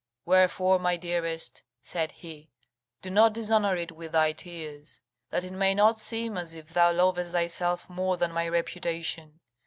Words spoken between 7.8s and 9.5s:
more than my reputation.